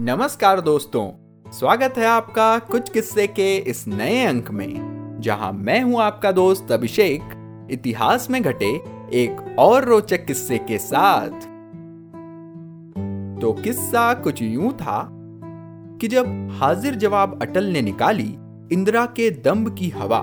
नमस्कार 0.00 0.60
दोस्तों, 0.60 1.10
स्वागत 1.52 1.94
है 1.98 2.04
आपका 2.06 2.58
कुछ 2.58 2.90
किस्से 2.90 3.26
के 3.26 3.56
इस 3.56 3.86
नए 3.88 4.24
अंक 4.24 4.50
में, 4.50 5.18
जहाँ 5.20 5.52
मैं 5.52 5.80
हूँ 5.82 6.00
आपका 6.00 6.32
दोस्त 6.32 6.70
अभिषेक, 6.72 7.68
इतिहास 7.70 8.30
में 8.30 8.42
घटे 8.42 8.68
एक 9.12 9.56
और 9.58 9.84
रोचक 9.84 10.24
किस्से 10.24 10.58
के 10.58 10.78
साथ। 10.78 11.40
तो 13.40 13.52
किस्सा 13.52 14.14
कुछ 14.14 14.42
यूँ 14.42 14.72
था 14.72 15.08
कि 16.00 16.08
जब 16.08 16.48
हाजिर 16.52 16.94
जवाब 16.94 17.38
अटल 17.42 17.64
ने 17.64 17.82
निकाली 17.82 18.36
इंदिरा 18.72 19.04
के 19.06 19.30
दम्ब 19.30 19.74
की 19.74 19.88
हवा, 19.88 20.22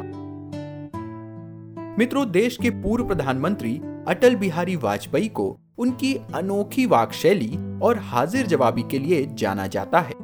मित्रों 2.00 2.30
देश 2.32 2.58
के 2.58 2.70
पूर्व 2.70 3.08
प्रधानमंत्री 3.08 3.80
अटल 4.08 4.36
बिहारी 4.36 4.76
वाजपेयी 4.76 5.28
को 5.28 5.58
उनकी 5.78 6.16
अनोखी 6.34 6.86
वाक 6.86 7.12
शैली 7.12 7.56
और 7.80 8.00
हाजिर 8.04 8.48
जवाबी 8.48 8.84
के 8.92 9.00
लिए 9.00 9.26
जाना 9.34 9.68
जाता 9.68 10.00
है। 10.00 10.16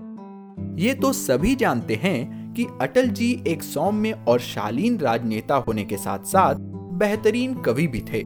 ये 0.78 0.94
तो 0.94 1.12
सभी 1.14 1.55
जानते 1.55 1.96
हैं 1.96 2.54
कि 2.54 2.66
अटल 2.82 3.08
जी 3.09 3.32
एक 3.48 3.64
सौम्य 3.64 4.18
और 4.28 4.40
शालीन 4.40 4.98
राजनेता 5.00 5.56
होने 5.58 5.84
के 5.84 5.98
साथ 5.98 6.26
साथ 6.26 6.56
बेहतरीन 7.00 7.54
कवि 7.62 7.88
भी 7.88 8.02
थे, 8.04 8.22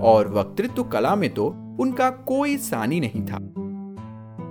और 0.00 0.28
वक्तृत्व 0.28 0.82
कला 0.84 1.14
में 1.16 1.32
तो 1.34 1.46
उनका 1.80 2.10
कोई 2.10 2.56
सानी 2.56 3.00
नहीं 3.00 3.24
था। 3.26 3.36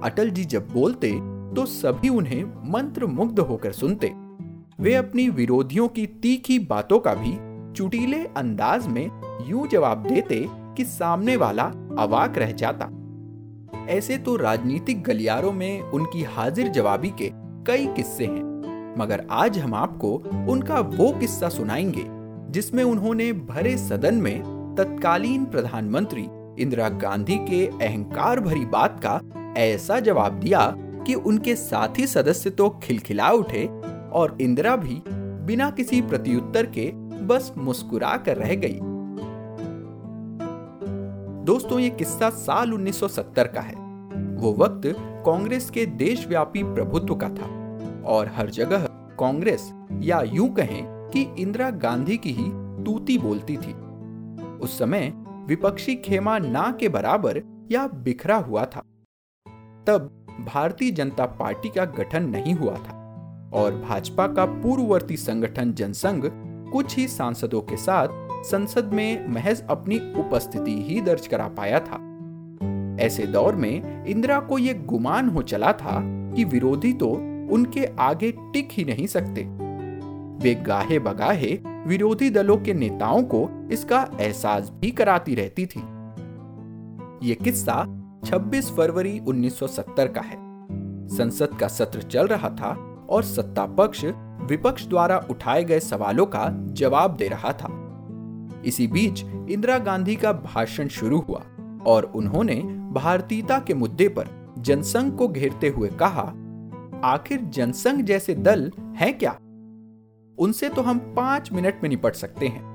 अटल 0.04 0.30
जी 0.30 0.46
जब 0.46 0.72
बोलते 0.74 1.12
तो 1.56 1.66
सभी 1.66 2.10
उन्हें 2.10 2.44
मंत्र 2.72 3.06
मुग्ध 3.06 3.40
होकर 3.40 3.72
सुनते। 3.72 4.12
वे 4.80 4.94
अपनी 4.96 5.30
विरोधियों 5.30 5.88
की 5.88 6.06
तीखी 6.22 6.60
बातों 6.60 7.00
का 7.00 7.14
भी 7.14 7.36
चुटीले 7.74 8.24
अंदाज 8.38 8.88
में 8.88 9.10
यूँ 9.48 9.68
जवाब 9.68 10.04
देते 10.04 10.46
कि 10.50 10.84
सामने 10.86 11.36
वाला 11.36 11.64
अवाक 12.00 12.38
रह 12.38 12.52
जाता। 12.54 12.90
ऐसे 13.90 14.18
तो 14.18 14.36
राजनीतिक 14.36 15.04
गलियारों 15.04 15.52
में 15.52 15.82
उनकी 15.82 16.24
हाजिर 16.24 16.68
जवाबी 16.68 17.10
के 17.10 17.30
कई 17.68 17.88
किस्से 17.88 18.26
हैं। 18.26 18.96
मगर 19.00 19.26
आज 19.32 19.60
हम 19.60 19.74
आपको 19.74 20.16
उनका 20.50 20.80
वो 20.80 21.12
किस्सा 21.20 21.50
सुनाएँगे, 21.50 22.04
जिसमें 22.52 22.84
उन्होंने 22.84 23.34
भरे 23.34 23.78
सदन 23.78 24.16
में 24.16 24.40
तत्कालीन 24.78 25.46
प्रधानमंत्री 25.46 26.28
इंदिरा 26.60 26.90
गांधी 26.90 27.36
के 27.36 27.66
अहंकार 27.68 28.40
भरी 28.40 28.66
बात 28.66 29.00
का 29.06 29.20
ऐसा 29.58 30.00
जवाब 30.00 30.40
दिया 30.40 30.74
कि 30.78 31.14
उनके 31.14 31.56
साथी 31.56 32.08
सदस्य 32.08 32.50
तो 32.50 32.70
खिलखिला 32.84 33.30
उठे 33.32 33.66
और 34.12 34.38
इंदिरा 34.42 34.76
भी 34.76 35.02
बिना 35.46 35.70
किसी 35.70 36.02
प्रत्युत्तर 36.02 36.66
के 36.66 36.92
बस 37.26 37.54
मुस्कुरा 37.58 38.18
कर 38.18 38.38
रह 38.38 38.56
गई। 38.56 38.80
दोस्तों, 41.48 41.80
ये 41.80 41.90
किस्सा 41.90 42.30
साल 42.30 42.74
1970 42.74 43.48
का 43.48 43.62
है। 43.62 43.76
वो 44.36 44.54
वक्त 44.54 44.82
कांग्रेस 45.26 45.70
के 45.70 45.86
देशव्यापी 45.86 46.64
प्रभुत्व 46.64 47.16
का 47.16 47.30
था 47.30 47.46
और 48.06 48.28
हर 48.28 48.50
जगह 48.50 48.88
कांग्रेस, 49.20 49.74
या 50.02 50.22
यूँ 50.22 50.50
कहें 50.54 50.84
कि 51.14 51.22
इंदिरा 51.40 51.70
गांधी 51.70 52.18
की 52.18 52.32
ही 52.32 52.50
तूती 52.84 53.18
बोलती 53.18 53.58
थी। 53.58 53.74
उस 54.58 54.78
समय 54.80 55.14
विपक्षी 55.48 55.96
खेमा 55.96 56.38
ना 56.40 56.78
के 56.80 56.90
बराबर 56.90 57.42
या 57.72 57.88
बिखरा 57.88 58.38
हुआ 58.38 58.66
था। 58.66 58.82
तब 59.88 60.26
भारतीय 60.54 60.92
जनता 60.92 61.26
पार्टी 61.26 61.70
का 61.70 61.86
गठन 61.86 62.24
नहीं 62.24 62.54
हुआ 62.54 62.76
था 62.76 63.00
और 63.54 63.76
भाजपा 63.90 64.28
का 64.28 64.46
पूर्ववर्ती 64.46 65.18
संगठन 65.18 65.74
जनसंघ 65.74 66.30
कुछ 66.72 66.98
ही 66.98 67.08
सांसदों 67.08 67.62
के 67.62 67.78
साथ 67.78 68.27
संसद 68.52 68.86
में 68.94 69.28
महज 69.28 69.64
अपनी 69.70 69.98
उपस्थिति 69.98 70.84
ही 70.84 71.02
दर्ज 71.02 71.28
करा 71.28 71.48
पाया 71.48 71.80
था। 71.80 72.04
ऐसे 73.04 73.28
दौर 73.28 73.56
में 73.56 74.06
इंदिरा 74.06 74.40
को 74.40 74.58
यह 74.58 74.84
गुमान 74.86 75.30
हो 75.30 75.42
चला 75.42 75.72
था 75.72 76.02
कि 76.36 76.44
विरोधी 76.44 76.94
तो 76.94 77.10
उनके 77.52 77.86
आगे 78.00 78.32
टिक 78.32 78.70
ही 78.72 78.86
नहीं 78.86 79.08
सकते। 79.08 79.44
वे 80.44 80.56
गाहे 80.56 81.00
बगाहे 81.00 81.60
विरोधी 81.88 82.30
दलों 82.30 82.58
के 82.58 82.74
नेताओं 82.74 83.24
को 83.24 83.70
इसका 83.72 84.08
एहसास 84.20 84.72
भी 84.80 84.92
कराती 84.92 85.36
रहती 85.36 85.66
थी। 85.66 85.80
ये 87.28 87.36
किस्सा 87.36 87.84
26 88.26 88.72
फरवरी 88.72 89.20
1970 89.20 90.08
का 90.08 90.22
है। 90.22 90.38
संसद 91.08 91.56
का 91.60 91.68
सत्र 91.68 92.02
चल 92.02 92.28
रहा 92.28 92.50
था 92.50 92.74
और 93.10 93.24
सत्ता 93.24 93.66
पक्ष 93.66 94.06
विपक्ष 94.42 94.88
द्वारा 94.88 95.18
उठाए 95.32 95.64
गए 95.64 95.80
सवालों 95.80 96.26
का 96.26 96.48
जवाब 96.74 97.16
दे 97.16 97.28
रहा 97.28 97.52
था। 97.52 97.84
इसी 98.68 98.88
बीच 98.88 99.24
इंदिरा 99.50 99.78
गांधी 99.78 100.16
का 100.16 100.32
भाषण 100.34 100.88
शुरू 100.88 101.20
हुआ 101.20 101.44
और 101.86 102.12
उन्होंने 102.16 102.56
भारतीयता 102.94 103.60
के 103.60 103.74
मुद्दे 103.74 104.08
पर 104.08 104.30
जनसंघ 104.60 105.16
को 105.18 105.28
घेरते 105.28 105.70
हुए 105.70 105.90
कहा, 105.90 106.24
आखिर 107.04 107.42
जनसंघ 107.42 108.02
जैसे 108.02 108.36
दल 108.36 108.72
हैं 108.98 109.18
क्या? 109.18 109.38
उनसे 110.38 110.70
तो 110.70 110.82
हम 110.82 110.98
पाँच 111.18 111.52
मिनट 111.52 111.80
में 111.84 111.90
निपट 111.90 112.16
सकते 112.16 112.48
हैं। 112.48 112.66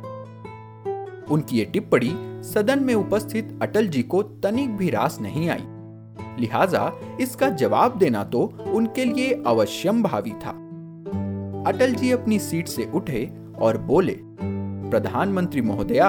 उनकी 1.25 1.59
ये 1.59 1.65
टिप्पणी 1.65 2.11
सदन 2.43 2.83
में 2.83 2.95
उपस्थित 2.95 3.59
अटल 3.63 3.87
जी 3.87 4.03
को 4.03 4.23
तनिक 4.23 4.77
भी 4.77 4.91
रास 4.91 5.19
नहीं 5.21 5.49
आई। 5.51 5.65
लिहाजा 6.41 6.91
इसका 7.21 7.49
जवाब 7.49 7.99
देना 7.99 8.25
तो 8.25 8.43
उनके 8.75 9.05
लिए 9.05 9.43
अवश्यम 9.47 10.03
भावी 10.03 10.31
था। 10.31 10.51
अटल 11.67 11.95
जी 11.95 12.11
अपनी 12.11 12.39
सीट 12.39 12.69
से 12.69 12.91
उठे 12.95 13.25
और 13.59 13.79
बोले 13.79 14.19
प्रधानमंत्री 14.93 15.61
महोदया, 15.61 16.09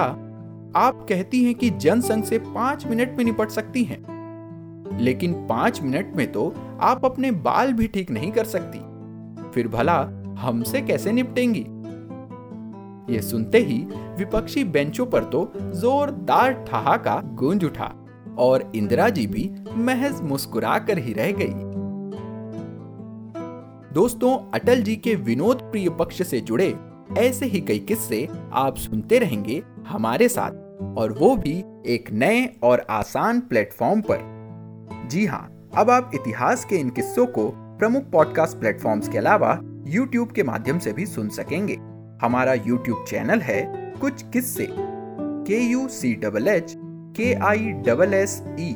आप 0.76 1.06
कहती 1.08 1.44
हैं 1.44 1.54
कि 1.54 1.70
जनसंघ 1.70 2.24
से 2.24 2.38
पाँच 2.38 2.86
मिनट 2.86 3.16
में 3.18 3.24
निपट 3.24 3.50
सकती 3.50 3.84
हैं। 3.84 4.98
लेकिन 5.00 5.32
पाँच 5.46 5.82
मिनट 5.82 6.12
में 6.16 6.32
तो 6.32 6.54
आप 6.80 7.04
अपने 7.04 7.30
बाल 7.30 7.72
भी 7.72 7.86
ठीक 7.86 8.10
नहीं 8.10 8.32
कर 8.32 8.44
सकती। 8.44 8.78
फिर 9.50 9.68
भला 9.68 10.00
हमसे 10.38 10.82
कैसे 10.82 11.12
निपटेंगी? 11.12 11.66
ये 13.14 13.22
सुनते 13.22 13.58
ही 13.58 13.78
विपक्षी 14.18 14.64
बेंचों 14.64 15.06
पर 15.06 15.24
तो 15.24 15.52
जोरदार 15.56 16.52
ठहाका 16.68 17.20
गूंज 17.24 17.64
उठा 17.64 17.92
और 18.38 18.72
इंदिरा 18.74 19.08
जी 19.08 19.26
भी 19.26 19.50
महज 19.76 20.20
मुस्कुरा 20.22 20.78
कर 20.78 20.98
ही 20.98 21.12
रह 21.12 21.32
गई। 21.32 21.52
दोस्तों, 23.94 24.38
अटल 24.54 24.82
जी 24.82 24.96
के 24.96 25.14
विनोद 25.14 25.62
प्रिय 25.62 25.88
पक्ष 25.90 26.22
से 26.22 26.40
जुड़े 26.40 26.74
ऐसे 27.18 27.46
ही 27.46 27.60
कई 27.60 27.78
किस्से 27.78 28.26
आप 28.52 28.76
सुनते 28.76 29.18
रहेंगे 29.18 29.62
हमारे 29.86 30.28
साथ, 30.28 30.50
और 30.98 31.12
वो 31.12 31.34
भी 31.36 31.64
एक 31.86 32.10
नए 32.12 32.44
और 32.62 32.86
आसान 32.90 33.40
प्लेटफॉर्म 33.40 34.00
पर। 34.00 34.18
जी 35.10 35.24
हाँ 35.26 35.70
अब 35.76 35.90
आप 35.90 36.10
इतिहास 36.14 36.64
के 36.64 36.76
इन 36.76 36.90
किस्सों 36.90 37.26
को 37.26 37.50
प्रमुख 37.78 38.10
पॉडकास्ट 38.10 38.58
प्लेटफॉर्म्स 38.58 39.08
के 39.08 39.18
अलावा 39.18 39.58
यूट्यूब 39.86 40.32
के 40.32 40.42
माध्यम 40.42 40.78
से 40.78 40.92
भी 40.92 41.06
सुन 41.06 41.28
सकेंगे। 41.28 41.74
हमारा 42.22 42.54
यूट्यूब 42.54 43.04
चैनल 43.08 43.40
है 43.40 43.62
कुछ 44.00 44.22
किस्से। 44.32 44.66
के 44.70 45.58
यू 45.60 45.86
सी 45.88 46.14
डबल 46.14 46.48
एच 46.48 46.74
के 47.16 47.32
आई 47.44 47.72
डबल 47.86 48.14
एस 48.14 48.42
ई 48.60 48.74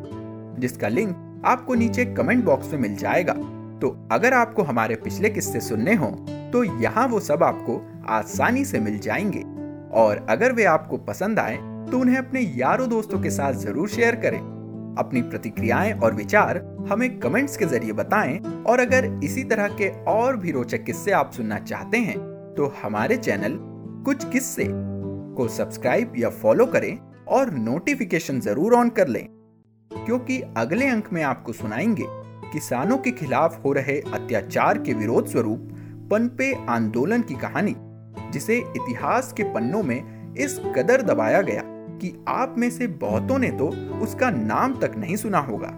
जिसका 0.60 0.88
लिंक 0.88 1.42
आपको 1.46 1.74
नीचे 1.74 2.04
कमेंट 2.04 2.44
बॉक्स 2.44 2.72
में 2.72 2.80
मिल 2.80 2.96
जाएगा। 2.96 3.32
तो 3.80 3.88
अगर 4.12 4.34
आपको 4.34 4.62
हमारे 4.62 4.94
पिछले 4.94 5.30
किस्से 5.30 5.60
सुनने 5.60 5.94
हो 5.94 6.06
तो 6.52 6.62
यहाँ 6.82 7.06
वो 7.08 7.20
सब 7.20 7.42
आपको 7.42 7.80
आसानी 8.08 8.64
से 8.64 8.80
मिल 8.80 8.98
जाएँगे। 8.98 9.42
और 9.94 10.26
अगर 10.30 10.52
वे 10.52 10.64
आपको 10.66 10.96
पसंद 10.98 11.38
आए 11.38 11.56
तो 11.90 11.98
उन्हें 11.98 12.16
अपने 12.16 12.40
यारों 12.40 12.88
दोस्तों 12.88 13.20
के 13.20 13.30
साथ 13.30 13.52
ज़रूर 13.56 13.88
शेयर 13.88 14.16
करें। 14.16 14.38
अपनी 14.98 15.22
प्रतिक्रियाएँ 15.22 15.92
और 15.94 16.14
विचार 16.14 16.58
हमें 16.90 17.18
कमेंट्स 17.20 17.56
के 17.56 17.64
ज़रिए 17.66 17.92
बताएँ, 17.92 18.38
और 18.64 18.80
अगर 18.80 19.06
इसी 19.24 19.44
तरह 19.44 19.68
के 19.76 19.88
और 20.10 20.36
भी 20.36 20.50
रोचक 20.50 20.84
किस्से 20.84 21.12
आप 21.12 21.32
सुनना 21.32 21.58
चाहते 21.58 21.98
हैं 21.98 22.18
तो 22.56 22.72
हमारे 22.82 23.16
चैनल 23.16 23.56
कुछ 24.04 24.24
किस्से 24.24 24.66
को 24.68 25.48
सब्सक्राइब 25.48 26.12
या 26.18 26.28
फॉलो 26.32 26.66
करें 26.66 26.98
और 27.28 27.50
नोटिफिकेशन 27.54 28.40
ज़रूर 28.40 28.74
ऑन 28.74 28.88
कर 28.88 29.08
लें। 29.08 29.26
क्योंकि 29.90 30.40
अगले 30.56 30.86
अंक 30.86 31.12
में 31.12 31.22
आपको 31.22 31.52
सुनाएँगे, 31.52 32.04
किसानों 32.52 32.98
के 32.98 33.10
खिलाफ 33.10 33.64
हो 33.64 33.72
रहे 33.72 33.98
अत्याचार 34.14 34.78
के 34.78 34.92
विरोध 34.94 35.26
स्वरूप 35.26 35.68
पनपे 36.10 36.52
आंदोलन 36.68 37.22
की 37.22 37.34
कहानी। 37.34 37.74
जिसे 38.32 38.56
इतिहास 38.56 39.32
के 39.32 39.42
पन्नों 39.42 39.82
में 39.82 40.34
इस 40.34 40.60
कदर 40.76 41.02
दबाया 41.02 41.42
गया 41.42 41.62
कि 41.98 42.24
आप 42.28 42.54
में 42.58 42.70
से 42.70 42.86
बहुतों 42.86 43.38
ने 43.38 43.50
तो 43.50 43.68
उसका 44.02 44.30
नाम 44.30 44.78
तक 44.80 44.92
नहीं 44.96 45.16
सुना 45.16 45.38
होगा। 45.38 45.68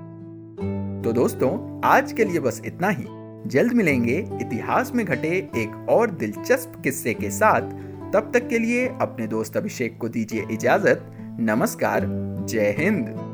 तो 1.04 1.12
दोस्तों, 1.12 1.80
आज 1.84 2.12
के 2.12 2.24
लिए 2.24 2.40
बस 2.40 2.62
इतना 2.66 2.88
ही। 2.88 3.04
जल्द 3.46 3.72
मिलेंगे 3.72 4.18
इतिहास 4.40 4.92
में 4.94 5.06
घटे 5.06 5.28
एक 5.28 5.86
और 5.90 6.10
दिलचस्प 6.10 6.80
किस्से 6.84 7.14
के 7.14 7.30
साथ। 7.30 7.60
तब 8.12 8.30
तक 8.34 8.48
के 8.48 8.58
लिए 8.58 8.88
अपने 9.00 9.26
दोस्त 9.26 9.56
अभिषेक 9.56 9.98
को 9.98 10.08
दीजिए 10.08 10.46
इजाज़त। 10.50 11.10
नमस्कार, 11.40 12.06
जय 12.48 12.74
हिंद। 12.78 13.29